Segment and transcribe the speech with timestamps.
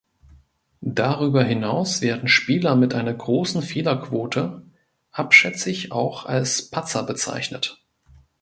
[0.81, 4.63] Darüber hinaus werden Spieler mit einer großen Fehlerquote
[5.11, 7.79] abschätzig auch als "Patzer" bezeichnet.